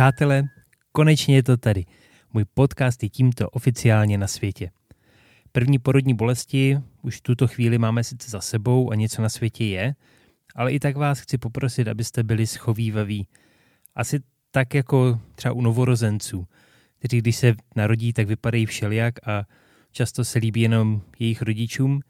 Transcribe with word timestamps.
Přátelé, 0.00 0.42
konečně 0.92 1.34
je 1.34 1.42
to 1.42 1.56
tady. 1.56 1.84
Můj 2.32 2.44
podcast 2.54 3.02
je 3.02 3.08
tímto 3.08 3.50
oficiálně 3.50 4.18
na 4.18 4.26
světě. 4.26 4.70
První 5.52 5.78
porodní 5.78 6.14
bolesti 6.14 6.78
už 7.02 7.20
tuto 7.20 7.48
chvíli 7.48 7.78
máme 7.78 8.04
sice 8.04 8.30
za 8.30 8.40
sebou 8.40 8.92
a 8.92 8.94
něco 8.94 9.22
na 9.22 9.28
světě 9.28 9.64
je, 9.64 9.94
ale 10.54 10.72
i 10.72 10.80
tak 10.80 10.96
vás 10.96 11.20
chci 11.20 11.38
poprosit, 11.38 11.88
abyste 11.88 12.22
byli 12.22 12.46
schovývaví. 12.46 13.26
Asi 13.94 14.20
tak 14.50 14.74
jako 14.74 15.20
třeba 15.34 15.54
u 15.54 15.60
novorozenců, 15.60 16.46
kteří 16.98 17.18
když 17.18 17.36
se 17.36 17.54
narodí, 17.76 18.12
tak 18.12 18.26
vypadají 18.26 18.66
všelijak 18.66 19.28
a 19.28 19.44
často 19.92 20.24
se 20.24 20.38
líbí 20.38 20.60
jenom 20.60 21.02
jejich 21.18 21.42
rodičům, 21.42 22.00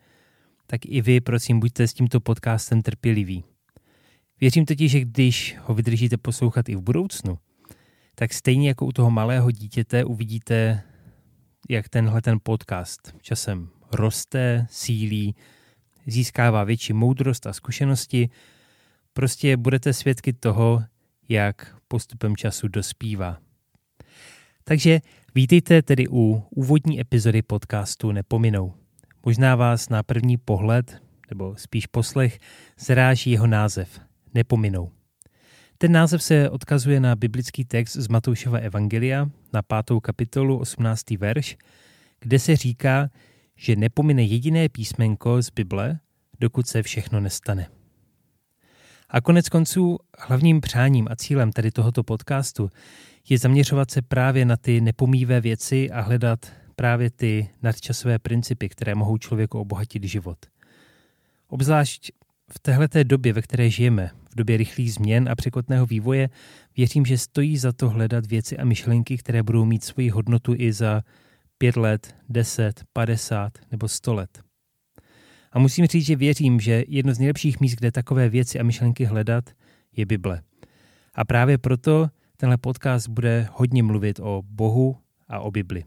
tak 0.66 0.80
i 0.84 1.02
vy, 1.02 1.20
prosím, 1.20 1.60
buďte 1.60 1.88
s 1.88 1.95
tímto 1.95 2.20
podcastem 2.20 2.82
trpěliví. 2.82 3.45
Věřím 4.41 4.66
totiž, 4.66 4.93
že 4.93 5.01
když 5.01 5.57
ho 5.60 5.74
vydržíte 5.74 6.16
poslouchat 6.16 6.68
i 6.68 6.77
v 6.77 6.80
budoucnu, 6.80 7.38
tak 8.14 8.32
stejně 8.32 8.69
jako 8.69 8.87
u 8.87 8.92
toho 8.92 9.10
malého 9.10 9.50
dítěte 9.50 10.05
uvidíte, 10.05 10.82
jak 11.68 11.88
tenhle 11.88 12.23
ten 12.23 12.38
podcast 12.42 13.14
časem 13.20 13.68
roste, 13.92 14.66
sílí, 14.70 15.34
získává 16.06 16.65
větší 16.65 16.92
moudrost 16.92 17.46
a 17.46 17.52
zkušenosti. 17.52 18.30
Prostě 19.12 19.56
budete 19.56 19.92
svědky 19.92 20.32
toho, 20.32 20.84
jak 21.28 21.77
postupem 21.88 22.37
času 22.37 22.68
dospívá. 22.68 23.38
Takže 24.65 25.01
vítejte 25.34 25.82
tedy 25.82 26.09
u 26.09 26.42
úvodní 26.51 27.01
epizody 27.01 27.42
podcastu 27.42 28.12
Nepominou. 28.12 28.74
Možná 29.27 29.56
vás 29.56 29.88
na 29.88 30.02
první 30.02 30.37
pohled, 30.37 31.02
nebo 31.30 31.56
spíš 31.56 31.87
poslech, 31.87 32.38
zráží 32.79 33.30
jeho 33.30 33.46
název 33.46 34.01
Nepominou. 34.35 34.90
Ten 35.82 35.92
název 35.92 36.23
se 36.23 36.50
odkazuje 36.50 37.00
na 37.00 37.16
biblický 37.16 37.64
text 37.64 37.96
z 37.96 38.09
Matoušova 38.09 38.59
Evangelia 38.59 39.30
na 39.52 39.62
pátou 39.62 40.00
kapitolu 40.00 40.59
18. 40.59 41.10
verš, 41.10 41.56
kde 42.20 42.38
se 42.38 42.56
říká, 42.56 43.10
že 43.56 43.76
nepomine 43.76 44.23
jediné 44.23 44.68
písmenko 44.68 45.42
z 45.42 45.51
Bible, 45.51 45.98
dokud 46.40 46.66
se 46.66 46.82
všechno 46.82 47.20
nestane. 47.20 47.68
A 49.08 49.20
konec 49.20 49.48
konců 49.48 49.98
hlavním 50.18 50.60
přáním 50.60 51.08
a 51.10 51.16
cílem 51.16 51.52
tady 51.52 51.70
tohoto 51.70 52.02
podcastu 52.02 52.70
je 53.28 53.38
zaměřovat 53.38 53.90
se 53.90 54.02
právě 54.02 54.45
na 54.45 54.56
ty 54.56 54.80
nepomívé 54.80 55.40
věci 55.40 55.90
a 55.90 56.01
hledat 56.01 56.52
právě 56.76 57.10
ty 57.10 57.48
nadčasové 57.62 58.18
principy, 58.18 58.68
které 58.68 58.95
mohou 58.95 59.18
člověku 59.18 59.60
obohatit 59.60 60.04
život. 60.04 60.38
Obzvlášť 61.48 62.10
v 62.52 62.58
téhleté 62.58 63.04
době, 63.04 63.32
ve 63.32 63.42
které 63.42 63.70
žijeme, 63.70 64.10
v 64.31 64.36
době 64.36 64.56
rychlých 64.56 64.92
změn 64.94 65.28
a 65.28 65.34
překotného 65.34 65.86
vývoje, 65.86 66.28
věřím, 66.76 67.04
že 67.04 67.19
stojí 67.19 67.59
za 67.59 67.72
to 67.72 67.88
hledat 67.88 68.26
věci 68.26 68.59
a 68.59 68.64
myšlenky, 68.64 69.16
které 69.16 69.42
budou 69.42 69.64
mít 69.64 69.84
svoji 69.84 70.09
hodnotu 70.09 70.54
i 70.56 70.72
za 70.72 71.03
pět 71.59 71.76
let, 71.76 72.16
deset, 72.28 72.84
padesát 72.92 73.58
nebo 73.70 73.88
sto 73.88 74.14
let. 74.14 74.42
A 75.53 75.58
musím 75.58 75.86
říct, 75.86 76.06
že 76.06 76.16
věřím, 76.16 76.60
že 76.60 76.84
jedno 76.88 77.14
z 77.14 77.19
nejlepších 77.19 77.60
míst, 77.60 77.75
kde 77.75 77.92
takové 77.92 78.28
věci 78.28 78.60
a 78.60 78.62
myšlenky 78.62 79.04
hledat, 79.04 79.50
je 79.97 80.06
Bible. 80.06 80.42
A 81.14 81.25
právě 81.25 81.58
proto 81.58 82.08
tenhle 82.36 82.56
podcast 82.56 83.08
bude 83.08 83.48
hodně 83.53 83.82
mluvit 83.82 84.20
o 84.20 84.42
Bohu 84.47 84.97
a 85.28 85.41
o 85.41 85.50
Bibli. 85.50 85.84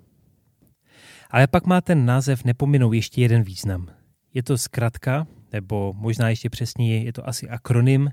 Ale 1.30 1.48
pak 1.48 1.66
má 1.66 1.82
ten 1.82 2.06
název 2.06 2.44
nepominou 2.44 2.94
ještě 2.94 3.22
jeden 3.22 3.44
význam. 3.44 3.88
Je 4.34 4.44
to 4.44 4.58
zkratka, 4.58 5.28
nebo 5.54 5.94
možná 5.94 6.30
ještě 6.30 6.50
přesněji, 6.50 7.06
je 7.06 7.14
to 7.14 7.28
asi 7.28 7.50
akronym, 7.50 8.10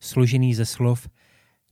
složený 0.00 0.54
ze 0.54 0.66
slov 0.66 1.08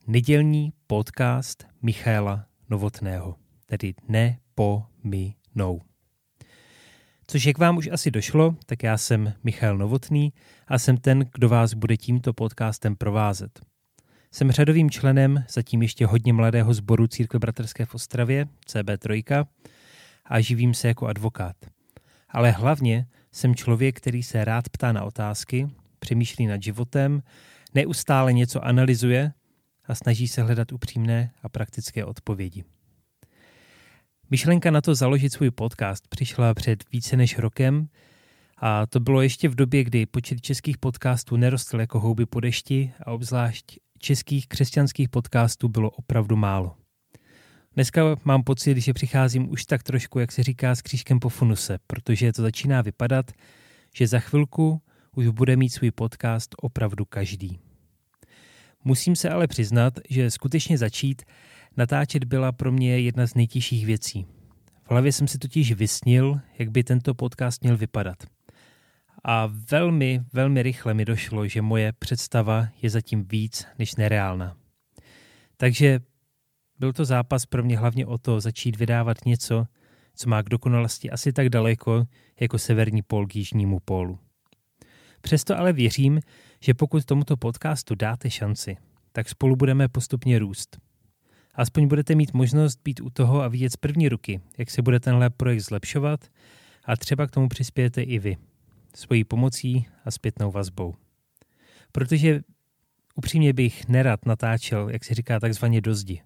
Nedělní 0.07 0.73
podcast 0.87 1.67
Michaela 1.83 2.47
Novotného, 2.71 3.37
tedy 3.67 3.95
Nepominou. 4.09 5.81
Což 7.27 7.45
jak 7.45 7.59
vám 7.59 7.77
už 7.77 7.89
asi 7.93 8.11
došlo, 8.11 8.57
tak 8.67 8.83
já 8.83 8.99
jsem 8.99 9.33
Michal 9.45 9.79
Novotný 9.79 10.33
a 10.69 10.79
jsem 10.79 10.97
ten, 10.97 11.25
kdo 11.35 11.49
vás 11.49 11.75
bude 11.75 11.97
tímto 11.97 12.33
podcastem 12.33 12.97
provázet. 12.97 13.61
Jsem 14.33 14.51
řadovým 14.51 14.91
členem 14.91 15.45
zatím 15.49 15.83
ještě 15.83 16.07
hodně 16.07 16.33
mladého 16.33 16.75
sboru 16.75 17.07
Církve 17.07 17.39
bratrské 17.39 17.85
v 17.85 17.95
Ostravě, 17.95 18.47
CB3, 18.67 19.47
a 20.25 20.41
živím 20.41 20.75
se 20.75 20.89
jako 20.89 21.07
advokát. 21.07 21.57
Ale 22.29 22.51
hlavně 22.51 23.07
jsem 23.33 23.55
člověk, 23.55 23.97
který 23.97 24.23
se 24.23 24.45
rád 24.45 24.69
ptá 24.69 24.93
na 24.93 25.05
otázky, 25.05 25.71
přemýšlí 25.99 26.47
nad 26.47 26.63
životem, 26.63 27.23
neustále 27.75 28.33
něco 28.33 28.65
analyzuje 28.65 29.33
a 29.85 29.95
snaží 29.95 30.29
se 30.29 30.43
hledat 30.43 30.73
upřímné 30.73 31.33
a 31.43 31.49
praktické 31.49 32.05
odpovědi. 32.05 32.65
Myšlenka 34.31 34.71
na 34.71 34.81
to 34.81 34.95
založit 34.95 35.33
svůj 35.33 35.51
podcast 35.51 36.09
přišla 36.09 36.55
před 36.55 36.85
více 36.93 37.17
než 37.17 37.39
rokem 37.39 37.89
a 38.57 38.87
to 38.87 39.01
bylo 39.01 39.23
ještě 39.23 39.49
v 39.49 39.55
době, 39.55 39.85
kdy 39.85 40.07
počet 40.07 40.41
českých 40.41 40.79
podcastů 40.79 41.37
nerostl 41.37 41.81
jako 41.81 42.01
houby 42.01 42.27
po 42.27 42.41
dešti 42.41 42.93
a 43.07 43.13
obzvlášť 43.13 43.79
českých 43.99 44.49
křesťanských 44.49 45.09
podcastů 45.09 45.69
bylo 45.69 45.91
opravdu 45.91 46.37
málo. 46.37 46.80
Dneska 47.81 48.17
mám 48.25 48.43
pocit, 48.43 48.79
že 48.79 48.93
přicházím 48.93 49.51
už 49.51 49.65
tak 49.65 49.83
trošku, 49.83 50.19
jak 50.19 50.33
se 50.33 50.43
říká, 50.43 50.75
s 50.75 50.83
křížkem 50.83 51.21
po 51.21 51.29
funuse, 51.29 51.79
protože 51.87 52.33
to 52.33 52.43
začíná 52.43 52.83
vypadat, 52.83 53.33
že 53.95 54.07
za 54.07 54.19
chvilku 54.21 54.83
už 55.17 55.29
bude 55.29 55.57
mít 55.57 55.69
svůj 55.69 55.91
podcast 55.91 56.55
opravdu 56.63 57.05
každý. 57.05 57.59
Musím 58.85 59.17
se 59.17 59.31
ale 59.31 59.47
přiznat, 59.47 59.99
že 60.11 60.31
skutečně 60.31 60.79
začít 60.79 61.23
natáčet 61.77 62.25
byla 62.25 62.53
pro 62.53 62.73
mě 62.73 63.01
jedna 63.01 63.27
z 63.27 63.35
nejtěžších 63.35 63.87
věcí. 63.87 64.27
V 64.85 64.91
hlavě 64.91 65.13
jsem 65.13 65.29
si 65.29 65.39
totiž 65.39 65.73
vysnil, 65.73 66.41
jak 66.59 66.71
by 66.71 66.85
tento 66.85 67.15
podcast 67.15 67.63
měl 67.63 67.77
vypadat. 67.77 68.19
A 69.25 69.49
velmi, 69.71 70.21
velmi 70.33 70.63
rychle 70.63 70.95
mi 70.95 71.05
došlo, 71.05 71.49
že 71.49 71.63
moje 71.63 71.93
představa 71.93 72.69
je 72.83 72.91
zatím 72.91 73.25
víc 73.25 73.67
než 73.79 73.97
nereálná. 73.97 74.57
Takže 75.57 76.01
byl 76.81 76.93
to 76.93 77.05
zápas 77.05 77.47
pro 77.47 77.63
mě 77.63 77.79
hlavně 77.79 78.07
o 78.07 78.19
to 78.19 78.41
začít 78.41 78.77
vydávat 78.77 79.25
něco, 79.27 79.67
co 80.15 80.29
má 80.29 80.43
k 80.43 80.49
dokonalosti 80.49 81.11
asi 81.11 81.33
tak 81.33 81.49
daleko 81.49 82.05
jako 82.41 82.59
severní 82.59 83.03
pól 83.03 83.27
k 83.27 83.37
jižnímu 83.37 83.79
pólu. 83.85 84.19
Přesto 85.21 85.59
ale 85.59 85.73
věřím, 85.73 86.21
že 86.61 86.75
pokud 86.75 87.05
tomuto 87.05 87.37
podcastu 87.37 87.95
dáte 87.95 88.31
šanci, 88.31 88.77
tak 89.13 89.29
spolu 89.29 89.57
budeme 89.57 89.89
postupně 89.89 90.39
růst. 90.39 90.79
Aspoň 91.55 91.89
budete 91.89 92.15
mít 92.15 92.33
možnost 92.33 92.81
být 92.85 93.01
u 93.01 93.11
toho 93.11 93.43
a 93.43 93.49
vidět 93.49 93.73
z 93.73 93.77
první 93.77 94.09
ruky, 94.09 94.41
jak 94.59 94.71
se 94.71 94.83
bude 94.83 95.01
tenhle 95.01 95.31
projekt 95.31 95.61
zlepšovat 95.61 96.21
a 96.85 96.97
třeba 96.97 97.27
k 97.27 97.31
tomu 97.31 97.49
přispějete 97.49 98.03
i 98.03 98.19
vy, 98.19 98.37
svojí 98.95 99.25
pomocí 99.25 99.87
a 100.05 100.11
zpětnou 100.11 100.51
vazbou. 100.51 100.95
Protože 101.93 102.41
upřímně 103.15 103.53
bych 103.53 103.89
nerad 103.89 104.27
natáčel, 104.27 104.89
jak 104.89 105.05
se 105.05 105.15
říká, 105.15 105.41
takzvaně 105.41 105.81
do 105.81 105.95
zdi. 105.95 106.23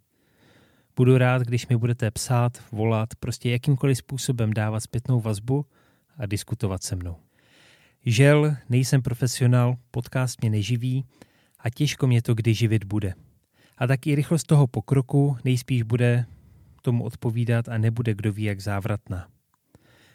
Budu 0.96 1.18
rád, 1.18 1.42
když 1.42 1.68
mi 1.68 1.76
budete 1.76 2.10
psát, 2.10 2.62
volat, 2.72 3.08
prostě 3.20 3.50
jakýmkoliv 3.50 3.98
způsobem 3.98 4.52
dávat 4.52 4.80
zpětnou 4.80 5.20
vazbu 5.20 5.66
a 6.18 6.26
diskutovat 6.26 6.82
se 6.82 6.96
mnou. 6.96 7.16
Žel, 8.06 8.56
nejsem 8.68 9.02
profesionál, 9.02 9.76
podcast 9.90 10.40
mě 10.40 10.50
neživí 10.50 11.04
a 11.58 11.70
těžko 11.70 12.06
mě 12.06 12.22
to 12.22 12.34
kdy 12.34 12.54
živit 12.54 12.84
bude. 12.84 13.14
A 13.78 13.86
tak 13.86 14.06
i 14.06 14.14
rychlost 14.14 14.44
toho 14.44 14.66
pokroku 14.66 15.36
nejspíš 15.44 15.82
bude 15.82 16.26
tomu 16.82 17.04
odpovídat 17.04 17.68
a 17.68 17.78
nebude 17.78 18.14
kdo 18.14 18.32
ví 18.32 18.42
jak 18.42 18.60
závratná. 18.60 19.28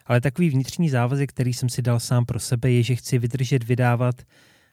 Ale 0.05 0.21
takový 0.21 0.49
vnitřní 0.49 0.89
závazek, 0.89 1.29
který 1.29 1.53
jsem 1.53 1.69
si 1.69 1.81
dal 1.81 1.99
sám 1.99 2.25
pro 2.25 2.39
sebe, 2.39 2.71
je, 2.71 2.83
že 2.83 2.95
chci 2.95 3.19
vydržet 3.19 3.63
vydávat 3.63 4.21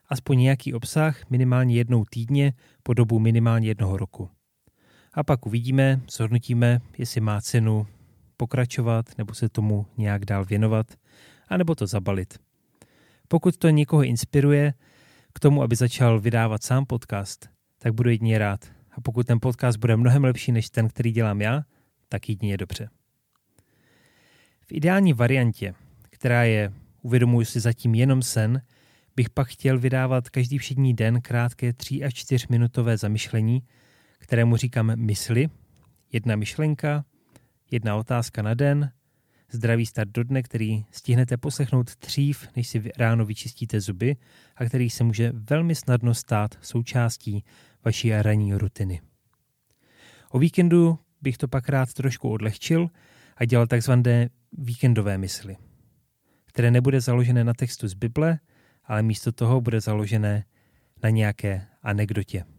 aspoň 0.08 0.38
nějaký 0.38 0.74
obsah 0.74 1.30
minimálně 1.30 1.74
jednou 1.74 2.04
týdně 2.10 2.52
po 2.82 2.94
dobu 2.94 3.18
minimálně 3.18 3.68
jednoho 3.68 3.96
roku. 3.96 4.30
A 5.16 5.24
pak 5.24 5.46
uvidíme, 5.46 6.00
zhodnotíme, 6.10 6.80
jestli 6.98 7.20
má 7.20 7.40
cenu 7.40 7.86
pokračovat 8.36 9.06
nebo 9.18 9.34
se 9.34 9.48
tomu 9.48 9.86
nějak 9.96 10.24
dál 10.24 10.44
věnovat, 10.44 10.86
anebo 11.48 11.74
to 11.74 11.86
zabalit. 11.86 12.38
Pokud 13.28 13.56
to 13.56 13.68
někoho 13.68 14.04
inspiruje 14.04 14.74
k 15.32 15.40
tomu, 15.40 15.62
aby 15.62 15.76
začal 15.76 16.20
vydávat 16.20 16.62
sám 16.62 16.86
podcast, 16.86 17.48
tak 17.78 17.92
budu 17.92 18.10
jedině 18.10 18.38
rád. 18.38 18.64
A 18.92 19.00
pokud 19.00 19.26
ten 19.26 19.38
podcast 19.40 19.78
bude 19.78 19.96
mnohem 19.96 20.24
lepší 20.24 20.52
než 20.52 20.70
ten, 20.70 20.88
který 20.88 21.12
dělám 21.12 21.40
já, 21.40 21.62
tak 22.08 22.28
jedině 22.28 22.56
dobře. 22.56 22.88
V 24.66 24.72
ideální 24.72 25.12
variantě, 25.12 25.74
která 26.10 26.44
je, 26.44 26.72
uvědomuji 27.02 27.46
si 27.46 27.60
zatím 27.60 27.94
jenom 27.94 28.22
sen, 28.22 28.62
bych 29.16 29.30
pak 29.30 29.48
chtěl 29.48 29.78
vydávat 29.78 30.30
každý 30.30 30.58
všední 30.58 30.94
den 30.94 31.20
krátké 31.20 31.72
3 31.72 32.04
až 32.04 32.14
4 32.14 32.46
minutové 32.50 32.96
zamyšlení, 32.96 33.62
kterému 34.26 34.56
říkám 34.56 34.96
mysli, 34.96 35.48
jedna 36.12 36.36
myšlenka, 36.36 37.04
jedna 37.70 37.96
otázka 37.96 38.42
na 38.42 38.54
den, 38.54 38.92
zdravý 39.52 39.86
start 39.86 40.10
do 40.10 40.24
dne, 40.24 40.42
který 40.42 40.84
stihnete 40.90 41.36
poslechnout 41.36 41.90
dřív, 42.00 42.48
než 42.56 42.68
si 42.68 42.90
ráno 42.96 43.24
vyčistíte 43.24 43.80
zuby 43.80 44.16
a 44.56 44.64
který 44.64 44.90
se 44.90 45.04
může 45.04 45.32
velmi 45.34 45.74
snadno 45.74 46.14
stát 46.14 46.58
součástí 46.60 47.44
vaší 47.84 48.12
ranní 48.12 48.54
rutiny. 48.54 49.00
O 50.30 50.38
víkendu 50.38 50.98
bych 51.22 51.38
to 51.38 51.48
pak 51.48 51.68
rád 51.68 51.92
trošku 51.92 52.30
odlehčil 52.30 52.90
a 53.36 53.44
dělal 53.44 53.66
takzvané 53.66 54.28
víkendové 54.52 55.18
mysli, 55.18 55.56
které 56.46 56.70
nebude 56.70 57.00
založené 57.00 57.44
na 57.44 57.54
textu 57.54 57.88
z 57.88 57.94
Bible, 57.94 58.38
ale 58.84 59.02
místo 59.02 59.32
toho 59.32 59.60
bude 59.60 59.80
založené 59.80 60.44
na 61.02 61.10
nějaké 61.10 61.66
anekdotě. 61.82 62.55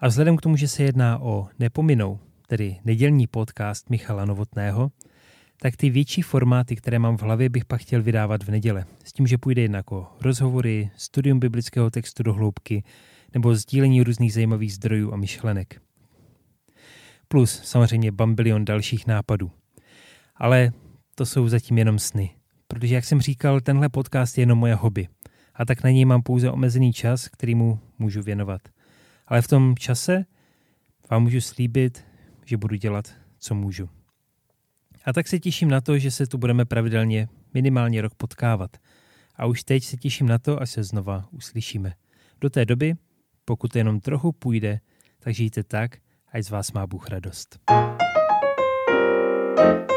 A 0.00 0.08
vzhledem 0.08 0.36
k 0.36 0.40
tomu, 0.40 0.56
že 0.56 0.68
se 0.68 0.82
jedná 0.82 1.18
o 1.18 1.48
Nepominou, 1.58 2.18
tedy 2.46 2.76
nedělní 2.84 3.26
podcast 3.26 3.90
Michala 3.90 4.24
Novotného, 4.24 4.90
tak 5.60 5.76
ty 5.76 5.90
větší 5.90 6.22
formáty, 6.22 6.76
které 6.76 6.98
mám 6.98 7.16
v 7.16 7.22
hlavě, 7.22 7.48
bych 7.48 7.64
pak 7.64 7.80
chtěl 7.80 8.02
vydávat 8.02 8.42
v 8.42 8.48
neděle. 8.48 8.84
S 9.04 9.12
tím, 9.12 9.26
že 9.26 9.38
půjde 9.38 9.62
jednak 9.62 9.92
o 9.92 10.06
rozhovory, 10.20 10.90
studium 10.96 11.40
biblického 11.40 11.90
textu 11.90 12.22
do 12.22 12.32
hloubky 12.32 12.84
nebo 13.34 13.54
sdílení 13.54 14.02
různých 14.02 14.32
zajímavých 14.32 14.74
zdrojů 14.74 15.12
a 15.12 15.16
myšlenek. 15.16 15.82
Plus 17.28 17.60
samozřejmě 17.64 18.12
bambilion 18.12 18.64
dalších 18.64 19.06
nápadů. 19.06 19.50
Ale 20.36 20.72
to 21.14 21.26
jsou 21.26 21.48
zatím 21.48 21.78
jenom 21.78 21.98
sny. 21.98 22.30
Protože, 22.68 22.94
jak 22.94 23.04
jsem 23.04 23.20
říkal, 23.20 23.60
tenhle 23.60 23.88
podcast 23.88 24.38
je 24.38 24.42
jenom 24.42 24.58
moje 24.58 24.74
hobby. 24.74 25.08
A 25.54 25.64
tak 25.64 25.84
na 25.84 25.90
něj 25.90 26.04
mám 26.04 26.22
pouze 26.22 26.50
omezený 26.50 26.92
čas, 26.92 27.28
který 27.28 27.54
mu 27.54 27.78
můžu 27.98 28.22
věnovat. 28.22 28.60
Ale 29.26 29.42
v 29.42 29.48
tom 29.48 29.74
čase 29.78 30.24
vám 31.10 31.22
můžu 31.22 31.40
slíbit, 31.40 32.04
že 32.44 32.56
budu 32.56 32.76
dělat, 32.76 33.14
co 33.38 33.54
můžu. 33.54 33.88
A 35.04 35.12
tak 35.12 35.28
se 35.28 35.38
těším 35.38 35.70
na 35.70 35.80
to, 35.80 35.98
že 35.98 36.10
se 36.10 36.26
tu 36.26 36.38
budeme 36.38 36.64
pravidelně 36.64 37.28
minimálně 37.54 38.02
rok 38.02 38.14
potkávat. 38.14 38.76
A 39.36 39.46
už 39.46 39.64
teď 39.64 39.84
se 39.84 39.96
těším 39.96 40.26
na 40.26 40.38
to, 40.38 40.62
až 40.62 40.70
se 40.70 40.82
znova 40.82 41.28
uslyšíme. 41.30 41.92
Do 42.40 42.50
té 42.50 42.64
doby, 42.64 42.94
pokud 43.44 43.72
to 43.72 43.78
jenom 43.78 44.00
trochu 44.00 44.32
půjde, 44.32 44.80
tak 45.18 45.34
žijte 45.34 45.64
tak, 45.64 45.96
ať 46.32 46.44
z 46.44 46.50
vás 46.50 46.72
má 46.72 46.86
Bůh 46.86 47.08
radost. 47.08 47.58
thank 49.56 49.90
you 49.90 49.95